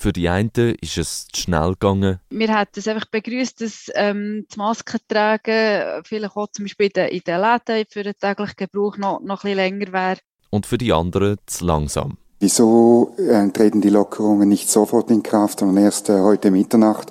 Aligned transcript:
Für 0.00 0.12
die 0.12 0.28
einen 0.28 0.52
ist 0.80 0.96
es 0.96 1.26
zu 1.26 1.42
schnell 1.42 1.70
gegangen. 1.72 2.20
Wir 2.30 2.56
hätten 2.56 2.78
es 2.78 2.86
einfach 2.86 3.06
begrüßt, 3.06 3.60
dass 3.60 3.90
ähm, 3.96 4.44
das 4.48 4.56
Maskentragen 4.56 6.04
vielleicht 6.04 6.36
auch 6.36 6.46
zum 6.52 6.66
Beispiel 6.66 6.86
in 6.86 6.92
den, 6.94 7.08
in 7.08 7.20
den 7.26 7.40
Läden 7.40 7.84
für 7.90 8.04
den 8.04 8.14
täglichen 8.14 8.54
Gebrauch 8.56 8.96
noch, 8.96 9.18
noch 9.20 9.42
ein 9.42 9.56
bisschen 9.56 9.56
länger 9.56 9.92
wäre. 9.92 10.18
Und 10.50 10.66
für 10.66 10.78
die 10.78 10.92
anderen 10.92 11.38
zu 11.46 11.64
langsam. 11.64 12.16
Wieso 12.38 13.16
äh, 13.18 13.48
treten 13.48 13.80
die 13.80 13.90
Lockerungen 13.90 14.48
nicht 14.48 14.70
sofort 14.70 15.10
in 15.10 15.24
Kraft, 15.24 15.58
sondern 15.58 15.82
erst 15.82 16.08
äh, 16.10 16.20
heute 16.20 16.52
Mitternacht? 16.52 17.10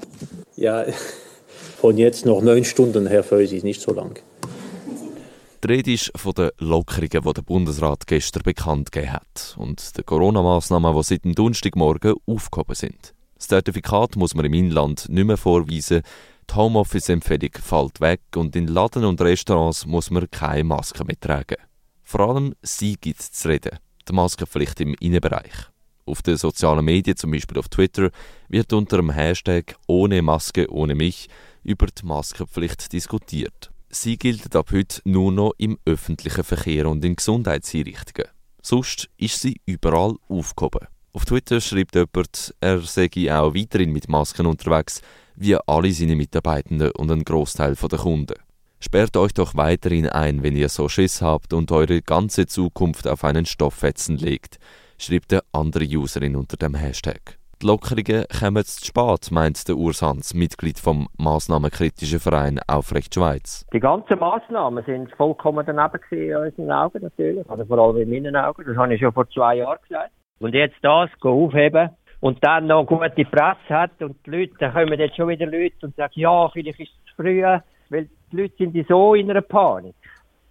Ja, 0.55 0.85
von 1.81 1.97
jetzt 1.97 2.25
noch 2.25 2.41
neun 2.41 2.63
Stunden 2.63 3.05
her 3.05 3.25
für 3.25 3.39
uns 3.39 3.51
ist 3.51 3.65
nicht 3.65 3.81
so 3.81 3.93
lang. 3.93 4.17
Die 5.67 5.73
Rede 5.73 5.91
ist 5.91 6.13
von 6.15 6.31
den 6.31 6.51
Lockerungen, 6.59 7.09
die 7.09 7.33
der 7.33 7.41
Bundesrat 7.41 8.07
gestern 8.07 8.43
bekannt 8.43 8.89
gegeben 8.89 9.11
hat 9.11 9.53
und 9.57 9.97
den 9.97 10.05
Corona-Massnahmen, 10.05 10.95
die 10.95 11.03
seit 11.03 11.25
dem 11.25 11.35
Donnerstagmorgen 11.35 12.15
aufgehoben 12.25 12.73
sind. 12.73 13.13
Das 13.35 13.49
Zertifikat 13.49 14.15
muss 14.15 14.33
man 14.33 14.45
im 14.45 14.53
Inland 14.53 15.09
nicht 15.09 15.25
mehr 15.25 15.35
vorweisen, 15.35 16.03
die 16.49 16.55
Homeoffice-Empfehlung 16.55 17.51
fällt 17.61 17.99
weg 17.99 18.21
und 18.37 18.55
in 18.55 18.67
Laden 18.67 19.03
und 19.03 19.19
Restaurants 19.19 19.85
muss 19.85 20.09
man 20.09 20.31
keine 20.31 20.63
Maske 20.63 21.03
mehr 21.03 21.19
tragen. 21.19 21.57
Vor 22.01 22.21
allem 22.21 22.55
sie 22.61 22.95
gibt 22.95 23.19
es 23.19 23.33
zu 23.33 23.49
reden, 23.49 23.77
die 24.07 24.13
Maskenpflicht 24.13 24.79
im 24.79 24.95
Innenbereich. 25.01 25.67
Auf 26.05 26.21
den 26.21 26.37
sozialen 26.37 26.85
Medien, 26.85 27.17
zum 27.17 27.31
Beispiel 27.31 27.57
auf 27.57 27.67
Twitter, 27.67 28.11
wird 28.47 28.71
unter 28.71 28.95
dem 28.95 29.09
Hashtag 29.09 29.75
Ohne 29.85 30.21
Maske, 30.21 30.71
ohne 30.71 30.95
mich 30.95 31.27
über 31.61 31.87
die 31.87 32.05
Maskenpflicht 32.05 32.93
diskutiert. 32.93 33.69
Sie 33.89 34.17
gilt 34.17 34.55
ab 34.55 34.71
heute 34.71 35.01
nur 35.05 35.31
noch 35.31 35.53
im 35.57 35.77
öffentlichen 35.85 36.43
Verkehr 36.43 36.87
und 36.87 37.03
in 37.05 37.15
Gesundheitseinrichtungen. 37.15 38.29
Sonst 38.61 39.09
ist 39.17 39.39
sie 39.39 39.61
überall 39.65 40.15
aufgehoben. 40.27 40.87
Auf 41.13 41.25
Twitter 41.25 41.61
schreibt 41.61 41.95
jemand, 41.95 42.53
er 42.59 42.81
sei 42.81 43.09
auch 43.31 43.55
weiterhin 43.55 43.91
mit 43.91 44.09
Masken 44.09 44.45
unterwegs, 44.45 45.01
wie 45.35 45.55
alle 45.55 45.91
seine 45.91 46.15
Mitarbeitenden 46.15 46.91
und 46.91 47.11
ein 47.11 47.23
Großteil 47.23 47.75
der 47.75 47.99
Kunden. 47.99 48.35
Sperrt 48.79 49.17
euch 49.17 49.33
doch 49.33 49.55
weiterhin 49.55 50.09
ein, 50.09 50.43
wenn 50.43 50.55
ihr 50.55 50.69
so 50.69 50.89
Schiss 50.89 51.21
habt 51.21 51.53
und 51.53 51.71
eure 51.71 52.01
ganze 52.01 52.45
Zukunft 52.45 53.07
auf 53.07 53.23
einen 53.23 53.45
Stofffetzen 53.45 54.17
legt, 54.17 54.59
schreibt 54.99 55.33
eine 55.33 55.43
andere 55.51 55.85
Userin 55.85 56.35
unter 56.35 56.57
dem 56.57 56.75
Hashtag. 56.75 57.39
Die 57.59 57.65
Lockerungen 57.65 58.25
kommen 58.39 58.63
zu 58.63 58.85
spät, 58.85 59.31
meint 59.31 59.67
der 59.67 59.77
Urs 59.77 60.03
Hans, 60.03 60.35
Mitglied 60.35 60.77
vom 60.77 61.07
massnahmenkritischen 61.17 62.19
Verein 62.19 62.59
Aufrecht 62.67 63.15
Schweiz. 63.15 63.65
Die 63.73 63.79
ganzen 63.79 64.19
Massnahmen 64.19 64.85
sind 64.85 65.09
vollkommen 65.15 65.65
daneben 65.65 65.99
in 66.11 66.35
unseren 66.35 66.71
Augen 66.71 67.01
natürlich, 67.01 67.49
also 67.49 67.65
vor 67.65 67.79
allem 67.79 67.97
in 67.97 68.11
meinen 68.11 68.35
Augen. 68.35 68.63
Das 68.63 68.77
habe 68.77 68.93
ich 68.93 69.01
schon 69.01 69.11
vor 69.11 69.27
zwei 69.29 69.55
Jahren 69.55 69.79
gesagt. 69.81 70.11
Und 70.37 70.53
jetzt 70.53 70.75
das 70.83 71.09
aufheben 71.19 71.89
und 72.19 72.37
dann 72.45 72.67
noch 72.67 72.85
gute 72.85 73.25
Presse 73.25 73.69
hat 73.69 73.99
und 74.03 74.23
die 74.27 74.29
Leute, 74.29 74.53
dann 74.59 74.73
kommen 74.73 74.99
jetzt 74.99 75.15
schon 75.15 75.27
wieder 75.27 75.47
Leute 75.47 75.77
und 75.81 75.95
sagen, 75.95 76.13
ja, 76.13 76.49
vielleicht 76.49 76.79
ist 76.79 76.91
es 76.91 77.09
zu 77.09 77.15
früh, 77.15 77.41
weil 77.41 78.07
die 78.31 78.37
Leute 78.37 78.53
sind 78.59 78.87
so 78.87 79.15
in 79.15 79.31
einer 79.31 79.41
Panik 79.41 79.95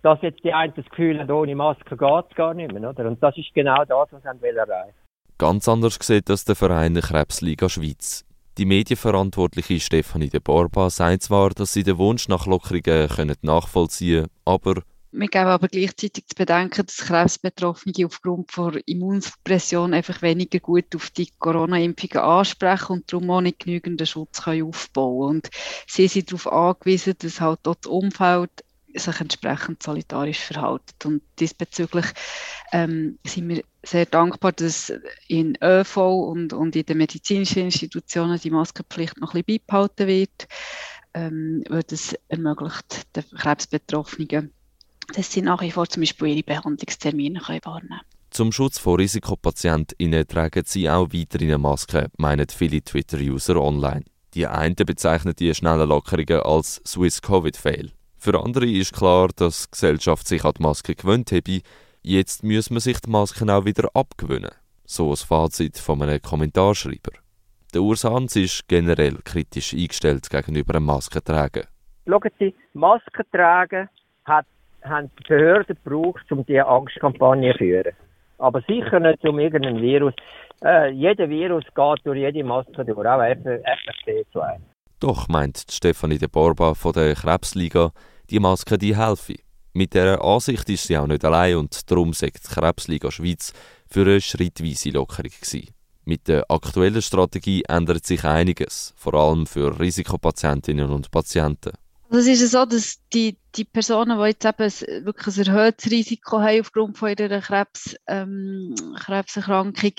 dass 0.02 0.22
jetzt 0.22 0.44
die 0.44 0.52
einen 0.52 0.72
das 0.76 0.84
Gefühl 0.84 1.18
haben, 1.18 1.30
ohne 1.32 1.56
Maske 1.56 1.96
geht 1.96 2.24
es 2.30 2.36
gar 2.36 2.54
nicht 2.54 2.72
mehr. 2.72 2.90
Oder? 2.90 3.08
Und 3.08 3.20
das 3.20 3.36
ist 3.36 3.52
genau 3.54 3.84
das, 3.84 4.08
was 4.12 4.22
wir 4.40 4.56
erreichen 4.56 5.05
Ganz 5.38 5.68
anders 5.68 5.98
sieht 6.00 6.30
das 6.30 6.46
der 6.46 6.56
Verein 6.56 6.94
der 6.94 7.02
Krebsliga 7.02 7.68
Schweiz. 7.68 8.24
Die 8.56 8.64
medienverantwortliche 8.64 9.78
Stefanie 9.80 10.30
de 10.30 10.40
Borba 10.40 10.88
sagt 10.88 11.24
zwar, 11.24 11.50
dass 11.50 11.74
sie 11.74 11.82
den 11.82 11.98
Wunsch 11.98 12.28
nach 12.28 12.46
Lockerungen 12.46 13.08
können 13.08 13.36
nachvollziehen 13.42 14.28
aber 14.46 14.82
wir 15.18 15.28
geben 15.28 15.46
aber 15.46 15.68
gleichzeitig 15.68 16.26
zu 16.26 16.34
bedenken, 16.34 16.84
dass 16.84 16.98
Krebsbetroffene 16.98 18.04
aufgrund 18.04 18.52
von 18.52 18.74
Immunsuppression 18.84 19.94
einfach 19.94 20.20
weniger 20.20 20.60
gut 20.60 20.94
auf 20.94 21.08
die 21.08 21.30
Corona-Impfungen 21.38 22.18
ansprechen 22.18 22.92
und 22.92 23.10
darum 23.10 23.30
auch 23.30 23.40
nicht 23.40 23.60
genügend 23.60 24.06
Schutz 24.06 24.42
können 24.42 24.64
aufbauen 24.64 25.36
Und 25.36 25.48
sie 25.86 26.08
sind 26.08 26.30
darauf 26.30 26.52
angewiesen, 26.52 27.14
dass 27.18 27.40
halt 27.40 27.60
dort 27.62 27.86
das 27.86 27.90
Umfeld 27.90 28.50
sich 28.98 29.20
entsprechend 29.20 29.82
solidarisch 29.82 30.40
verhalten. 30.40 30.84
Und 31.04 31.22
diesbezüglich 31.38 32.06
ähm, 32.72 33.18
sind 33.24 33.48
wir 33.48 33.62
sehr 33.82 34.06
dankbar, 34.06 34.52
dass 34.52 34.92
in 35.28 35.56
ÖV 35.62 35.96
und, 35.96 36.52
und 36.52 36.76
in 36.76 36.86
den 36.86 36.98
medizinischen 36.98 37.64
Institutionen 37.64 38.38
die 38.38 38.50
Maskenpflicht 38.50 39.18
noch 39.18 39.34
ein 39.34 39.44
bisschen 39.44 39.62
beibehalten 39.66 40.06
wird, 40.06 40.48
ähm, 41.14 41.62
weil 41.68 41.82
das 41.84 42.14
ermöglicht 42.28 43.16
den 43.16 43.24
Krebsbetroffenen, 43.36 44.52
dass 45.14 45.32
sie 45.32 45.42
nach 45.42 45.62
wie 45.62 45.70
vor 45.70 45.88
zum 45.88 46.02
Beispiel 46.02 46.28
ihre 46.28 46.42
Behandlungstermine 46.42 47.40
können 47.40 47.60
wahrnehmen 47.64 47.88
können. 47.88 48.16
Zum 48.30 48.52
Schutz 48.52 48.78
von 48.78 48.96
Risikopatientinnen 48.96 50.26
tragen 50.26 50.64
sie 50.66 50.90
auch 50.90 51.08
weiterhin 51.12 51.48
eine 51.48 51.58
Maske, 51.58 52.10
meinen 52.18 52.46
viele 52.48 52.82
Twitter-User 52.82 53.56
online. 53.56 54.04
Die 54.34 54.46
einen 54.46 54.74
bezeichnen 54.74 55.34
die 55.34 55.54
schnellen 55.54 55.88
Lockerungen 55.88 56.42
als 56.42 56.82
Swiss 56.84 57.22
Covid-Fail. 57.22 57.92
Für 58.26 58.42
andere 58.42 58.66
ist 58.66 58.92
klar, 58.92 59.28
dass 59.36 59.66
die 59.66 59.70
Gesellschaft 59.70 60.26
sich 60.26 60.44
an 60.44 60.54
die 60.58 60.62
Maske 60.64 60.96
gewöhnt 60.96 61.30
habe. 61.30 61.60
Jetzt 62.02 62.42
muss 62.42 62.70
man 62.70 62.80
sich 62.80 62.98
die 62.98 63.08
Masken 63.08 63.48
auch 63.50 63.64
wieder 63.64 63.88
abgewöhnen. 63.94 64.50
So 64.84 65.10
ein 65.10 65.16
Fazit 65.16 65.78
von 65.78 66.02
einem 66.02 66.20
Kommentarschreiber. 66.20 67.12
Der 67.72 67.82
Urs 67.82 68.02
Hans 68.02 68.34
ist 68.34 68.66
generell 68.66 69.18
kritisch 69.24 69.74
eingestellt 69.74 70.28
gegenüber 70.28 70.72
dem 70.72 70.86
Maskentragen. 70.86 71.68
Schauen 72.08 72.30
Sie, 72.40 72.52
Maskentragen 72.72 73.88
hat, 74.24 74.46
haben 74.82 75.08
die 75.20 75.28
Behörden 75.28 75.78
gebraucht, 75.84 76.24
um 76.32 76.44
diese 76.44 76.66
Angstkampagne 76.66 77.52
zu 77.52 77.58
führen. 77.58 77.94
Aber 78.38 78.60
sicher 78.62 78.98
nicht 78.98 79.24
um 79.24 79.38
irgendein 79.38 79.80
Virus. 79.80 80.14
Äh, 80.64 80.90
jeder 80.90 81.28
Virus 81.28 81.62
geht 81.62 82.00
durch 82.02 82.18
jede 82.18 82.42
Maske 82.42 82.84
durch, 82.84 83.06
auch 83.06 83.20
FFP2. 83.20 84.56
Doch, 84.98 85.28
meint 85.28 85.64
Stefanie 85.70 86.18
de 86.18 86.26
Borba 86.26 86.74
von 86.74 86.92
der 86.92 87.14
Krebsliga, 87.14 87.92
die 88.30 88.40
Maske 88.40 88.78
die 88.78 88.96
helfen. 88.96 89.36
Mit 89.72 89.94
dieser 89.94 90.24
Ansicht 90.24 90.68
ist 90.70 90.86
sie 90.86 90.96
auch 90.96 91.06
nicht 91.06 91.24
allein 91.24 91.56
und 91.56 91.90
darum 91.90 92.12
sagt 92.12 92.48
die 92.48 92.54
Krebsliga 92.54 93.10
Schweiz 93.10 93.52
für 93.88 94.02
eine 94.02 94.20
schrittweise 94.20 94.90
Lockerung 94.90 95.30
gewesen. 95.30 95.68
Mit 96.04 96.28
der 96.28 96.50
aktuellen 96.50 97.02
Strategie 97.02 97.64
ändert 97.68 98.06
sich 98.06 98.24
einiges, 98.24 98.94
vor 98.96 99.14
allem 99.14 99.46
für 99.46 99.78
Risikopatientinnen 99.78 100.88
und 100.90 101.10
Patienten. 101.10 101.72
Also 102.08 102.30
es 102.30 102.40
ist 102.40 102.52
so, 102.52 102.64
dass 102.64 103.00
die, 103.12 103.36
die 103.56 103.64
Personen, 103.64 104.18
die 104.18 104.26
jetzt 104.26 104.44
eben 104.44 105.04
wirklich 105.04 105.36
ein 105.36 105.46
erhöhtes 105.46 105.90
Risiko 105.90 106.40
haben 106.40 106.60
aufgrund 106.60 106.96
von 106.96 107.08
ihrer 107.08 107.40
Krebs, 107.40 107.96
ähm, 108.06 108.74
Krebserkrankung, 108.96 109.92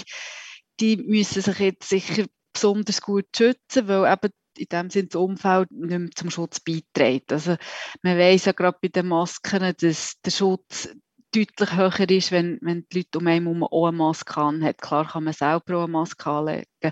die 0.79 0.97
müssen 0.97 1.41
sich 1.41 1.59
jetzt 1.59 1.89
sicher 1.89 2.25
besonders 2.53 3.01
gut 3.01 3.25
schützen, 3.35 3.87
weil 3.87 4.11
eben 4.11 4.31
in 4.57 4.67
dem 4.71 4.89
Sinne 4.89 5.07
das 5.07 5.21
Umfeld 5.21 5.71
nicht 5.71 5.99
mehr 5.99 6.09
zum 6.15 6.29
Schutz 6.29 6.59
beiträgt. 6.59 7.31
Also 7.31 7.55
man 8.01 8.17
weiß 8.17 8.45
ja 8.45 8.51
gerade 8.51 8.77
bei 8.81 8.87
den 8.89 9.07
Masken, 9.07 9.73
dass 9.79 10.19
der 10.21 10.31
Schutz 10.31 10.89
deutlich 11.33 11.75
höher 11.75 12.09
ist, 12.09 12.31
wenn, 12.31 12.57
wenn 12.61 12.85
die 12.91 12.99
Leute 12.99 13.17
um 13.19 13.27
einen 13.27 13.45
herum 13.45 13.63
auch 13.63 13.87
eine 13.87 13.97
Maske 13.97 14.37
anhat. 14.37 14.81
Klar 14.81 15.07
kann 15.07 15.25
man 15.25 15.33
selber 15.33 15.77
auch 15.77 15.83
eine 15.83 15.91
Maske 15.91 16.29
anlegen, 16.29 16.91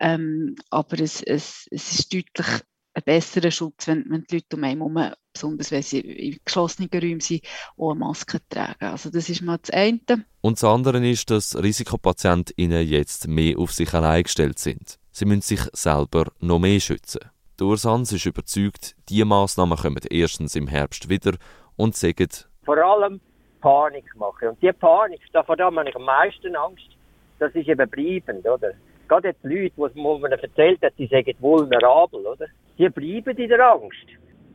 ähm, 0.00 0.54
aber 0.70 1.00
es, 1.00 1.22
es, 1.22 1.66
es 1.70 1.98
ist 2.00 2.12
deutlich 2.12 2.62
ein 2.94 3.02
besserer 3.04 3.50
Schutz, 3.50 3.86
wenn, 3.86 4.04
wenn 4.08 4.24
die 4.24 4.36
Leute 4.36 4.56
um 4.56 4.64
einen 4.64 4.80
herum, 4.80 5.12
besonders 5.32 5.70
wenn 5.70 5.82
sie 5.82 6.00
in 6.00 6.38
geschlossenen 6.44 6.88
Räumen 6.92 7.20
sind, 7.20 7.42
auch 7.76 7.90
eine 7.90 8.00
Maske 8.00 8.40
tragen. 8.48 8.86
Also 8.86 9.10
das 9.10 9.28
ist 9.28 9.42
mal 9.42 9.58
das 9.58 9.70
eine. 9.70 10.24
Und 10.40 10.56
das 10.56 10.64
andere 10.64 11.06
ist, 11.06 11.30
dass 11.30 11.56
RisikopatientInnen 11.56 12.86
jetzt 12.86 13.28
mehr 13.28 13.58
auf 13.58 13.72
sich 13.72 13.92
allein 13.92 14.22
gestellt 14.22 14.58
sind. 14.58 14.98
Sie 15.18 15.24
müssen 15.24 15.40
sich 15.40 15.62
selber 15.72 16.24
noch 16.40 16.58
mehr 16.58 16.78
schützen. 16.78 17.22
Der 17.58 17.68
Ursans 17.68 18.12
ist 18.12 18.26
überzeugt, 18.26 18.94
diese 19.08 19.24
Massnahmen 19.24 19.78
kommen 19.78 20.02
erstens 20.10 20.54
im 20.56 20.66
Herbst 20.68 21.08
wieder 21.08 21.38
und 21.74 21.96
sagen, 21.96 22.28
vor 22.66 22.76
allem 22.76 23.18
Panik 23.62 24.14
machen. 24.16 24.48
Und 24.48 24.60
diese 24.60 24.74
Panik, 24.74 25.22
davor 25.32 25.56
habe 25.58 25.88
ich 25.88 25.96
am 25.96 26.02
meisten 26.02 26.54
Angst, 26.54 26.90
das 27.38 27.50
ist 27.54 27.66
eben 27.66 27.88
bleibend, 27.88 28.46
oder? 28.46 28.72
Gerade 29.08 29.28
jetzt 29.28 29.42
Leute, 29.42 29.72
wo 29.94 30.18
man 30.18 30.32
erzählt 30.32 30.82
hat, 30.82 30.92
die 30.98 31.06
sagen 31.06 31.32
vulnerabel, 31.38 32.26
oder? 32.26 32.48
Die 32.76 32.90
bleiben 32.90 33.38
in 33.38 33.48
der 33.48 33.72
Angst. 33.72 34.08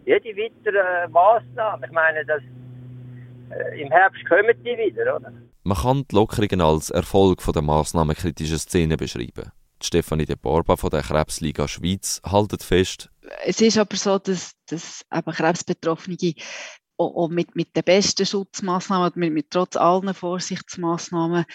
Jede 0.06 0.30
weitere 0.30 0.78
äh, 0.78 1.08
Massnahme, 1.08 1.88
ich 1.88 1.92
meine, 1.92 2.24
das, 2.24 2.44
äh, 3.50 3.82
im 3.82 3.90
Herbst 3.90 4.24
kommen 4.30 4.56
die 4.64 4.78
wieder, 4.78 5.16
oder? 5.16 5.34
Man 5.64 5.78
kann 5.80 6.06
die 6.12 6.16
Lockerungen 6.16 6.62
als 6.62 6.92
Erfolg 6.92 7.42
von 7.42 7.54
der 7.54 7.64
massnahmenkritischen 7.64 8.60
Szene 8.60 8.96
beschreiben. 8.96 9.52
Stefanie 9.84 10.26
de 10.26 10.36
Borba 10.36 10.76
von 10.76 10.90
der 10.90 11.02
Krebsliga 11.02 11.68
Schweiz 11.68 12.22
haltet 12.26 12.64
fest. 12.64 13.10
Es 13.46 13.62
ist 13.62 13.78
aber 13.78 13.96
so, 13.96 14.18
dass, 14.18 14.54
dass 14.68 15.06
eben 15.14 15.32
Krebsbetroffene 15.32 16.34
auch, 16.98 17.30
mit, 17.30 17.56
mit 17.56 17.76
den 17.76 17.84
besten 17.84 18.26
Schutzmaßnahmen, 18.26 19.12
mit, 19.16 19.34
mit 19.34 19.50
trotz 19.50 19.76
allen 19.76 20.14
Vorsichtsmaßnahmen, 20.14 21.46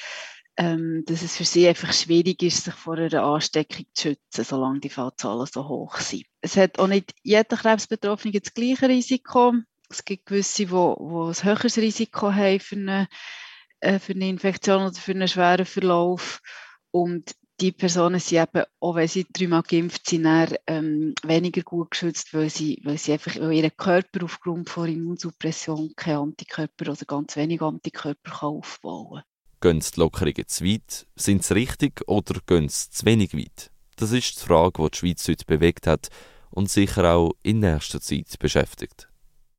ähm, 0.56 1.04
dass 1.06 1.22
es 1.22 1.36
für 1.36 1.44
sie 1.44 1.68
einfach 1.68 1.92
schwierig 1.92 2.42
ist, 2.42 2.64
sich 2.64 2.74
vor 2.74 2.96
einer 2.96 3.22
Ansteckung 3.22 3.86
zu 3.92 4.08
schützen, 4.08 4.44
solange 4.44 4.80
die 4.80 4.88
Fallzahlen 4.88 5.46
so 5.46 5.68
hoch 5.68 5.98
sind. 5.98 6.24
Es 6.40 6.56
hat 6.56 6.78
auch 6.78 6.86
nicht 6.86 7.14
jeder 7.22 7.56
Krebsbetroffene 7.56 8.40
das 8.40 8.54
gleiche 8.54 8.88
Risiko. 8.88 9.54
Es 9.90 10.04
gibt 10.04 10.26
gewisse, 10.26 10.64
die, 10.64 10.66
die 10.66 10.72
ein 10.72 11.44
höheres 11.44 11.76
Risiko 11.76 12.32
haben 12.32 12.60
für 12.60 12.76
eine, 12.76 13.08
äh, 13.80 13.98
für 13.98 14.12
eine 14.12 14.28
Infektion 14.28 14.82
oder 14.82 14.94
für 14.94 15.12
einen 15.12 15.28
schweren 15.28 15.66
Verlauf. 15.66 16.40
Und 16.90 17.34
die 17.60 17.72
Personen 17.72 18.20
sind 18.20 18.42
eben, 18.42 18.66
auch 18.80 18.94
wenn 18.94 19.08
sie 19.08 19.26
dreimal 19.32 19.62
geimpft 19.62 20.08
sind, 20.08 20.24
dann, 20.24 20.54
ähm, 20.66 21.14
weniger 21.22 21.62
gut 21.62 21.90
geschützt, 21.90 22.34
weil 22.34 22.50
sie, 22.50 22.80
weil 22.84 22.98
sie 22.98 23.12
einfach, 23.12 23.36
weil 23.36 23.52
ihr 23.52 23.70
Körper 23.70 24.24
aufgrund 24.24 24.68
von 24.68 24.88
Immunsuppression 24.88 25.92
keine 25.96 26.18
Antikörper 26.18 26.92
oder 26.92 27.04
ganz 27.06 27.36
wenig 27.36 27.62
Antikörper 27.62 28.30
kann 28.30 28.48
aufbauen 28.48 29.22
kann. 29.60 29.72
Gehen 29.72 29.80
die 29.80 30.00
Lockerungen 30.00 30.46
zu 30.46 30.64
weit? 30.64 31.06
Sind 31.16 31.42
sie 31.42 31.54
richtig 31.54 32.02
oder 32.06 32.40
gehen 32.46 32.68
sie 32.68 32.90
zu 32.90 33.06
wenig 33.06 33.34
weit? 33.34 33.70
Das 33.96 34.12
ist 34.12 34.38
die 34.38 34.46
Frage, 34.46 34.82
die 34.82 34.90
die 34.90 34.98
Schweiz 34.98 35.26
heute 35.28 35.44
bewegt 35.46 35.86
hat 35.86 36.08
und 36.50 36.70
sicher 36.70 37.14
auch 37.14 37.32
in 37.42 37.60
nächster 37.60 38.00
Zeit 38.00 38.38
beschäftigt. 38.38 39.08